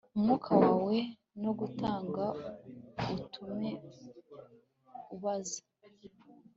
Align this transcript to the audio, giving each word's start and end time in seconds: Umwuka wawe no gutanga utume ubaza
Umwuka 0.15 0.51
wawe 0.61 0.97
no 1.43 1.51
gutanga 1.59 2.23
utume 3.19 3.71
ubaza 5.15 5.61